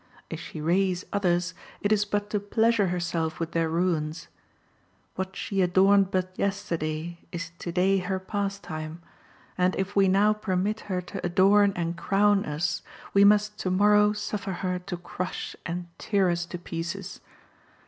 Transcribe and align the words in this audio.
If 0.31 0.39
she 0.39 0.59
raise 0.59 1.05
others, 1.13 1.53
it 1.79 1.91
is 1.91 2.05
but 2.05 2.31
to 2.31 2.39
pleasure 2.39 2.87
herself 2.87 3.39
with 3.39 3.51
their 3.51 3.69
ruins. 3.69 4.29
What 5.13 5.35
she 5.35 5.61
adorned 5.61 6.09
but 6.09 6.33
yesterday 6.39 7.19
is 7.31 7.51
to 7.59 7.71
day 7.71 7.99
her 7.99 8.17
pastime, 8.19 9.03
and 9.59 9.75
if 9.75 9.95
we 9.95 10.07
now 10.07 10.33
permit 10.33 10.79
her 10.89 11.01
to 11.01 11.23
adorn 11.23 11.71
and 11.75 11.95
crown 11.95 12.45
us, 12.47 12.81
we 13.13 13.23
must 13.23 13.59
to 13.59 13.69
morrow 13.69 14.11
suffer 14.11 14.53
her 14.65 14.79
to 14.79 14.97
crush 14.97 15.55
and 15.67 15.85
tear 15.99 16.31
us 16.31 16.47
to 16.47 16.57
pieces. 16.57 17.19